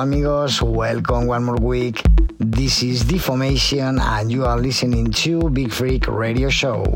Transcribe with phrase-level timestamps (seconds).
[0.00, 2.02] Hola amigos, welcome one more week.
[2.38, 6.86] This is Deformation and you are listening to Beat Freak Radio Show.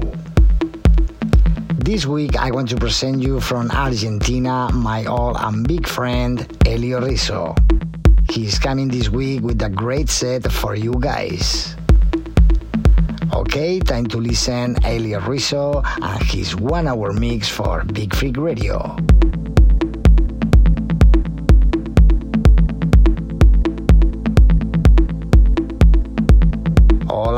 [1.76, 7.02] This week I want to present you from Argentina my old and big friend Elio
[7.02, 7.54] Rizzo.
[8.30, 11.76] He's coming this week with a great set for you guys.
[13.34, 18.96] Okay, time to listen Elio Rizzo and his one hour mix for Beat Freak Radio.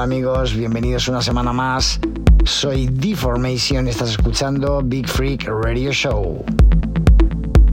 [0.07, 1.99] Amigos, bienvenidos una semana más.
[2.45, 6.45] Soy Deformation y estás escuchando Big Freak Radio Show.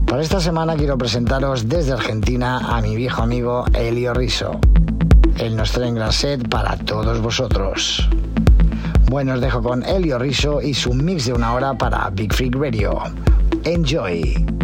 [0.04, 4.58] Para esta semana quiero presentaros desde Argentina a mi viejo amigo Elio Rizzo.
[5.38, 8.08] Él nos trae un gran set para todos vosotros.
[9.08, 12.56] Bueno, os dejo con Elio Rizzo y su mix de una hora para Big Freak
[12.56, 13.00] Radio.
[13.62, 14.63] Enjoy.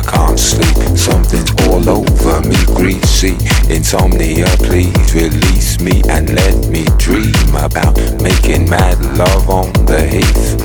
[0.00, 3.36] I can't sleep, something's all over me, greasy.
[3.68, 10.56] Insomnia, please release me and let me dream about making mad love on the heath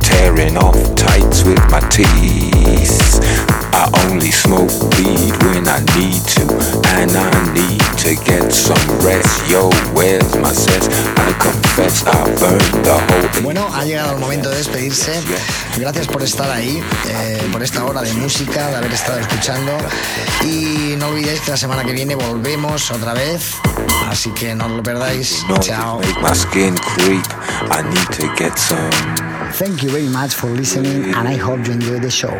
[0.00, 3.53] tearing off tights with my teeth.
[3.74, 6.46] I only smoke weed when I need to,
[6.94, 9.50] and I need to get some rest.
[9.50, 10.86] Yo, where's my sense?
[11.18, 13.42] I confess I burned the whole.
[13.42, 15.20] Bueno, ha llegado el momento de despedirse.
[15.76, 19.72] Gracias por estar ahí, eh, por esta hora de música, de haber estado escuchando.
[20.44, 23.54] Y no olvidéis que la semana que viene volvemos otra vez.
[24.08, 25.44] Así que no lo perdáis.
[25.60, 26.00] Chao.
[27.70, 29.24] I need to get some.
[29.58, 32.34] Thank you very much for listening, and I hope you enjoy the show.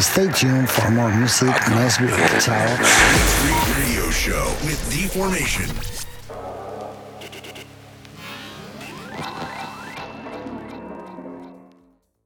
[0.00, 2.10] Stay tuned for more music next week.
[2.40, 2.66] Ciao.
[3.78, 6.05] Radio show with Deformation.